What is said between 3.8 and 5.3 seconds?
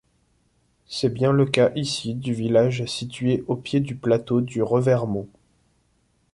du plateau du Revermont.